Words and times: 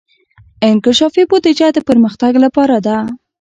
انکشافي 0.71 1.23
بودجه 1.29 1.67
د 1.73 1.79
پرمختګ 1.89 2.33
لپاره 2.45 2.77
ده 2.85 2.97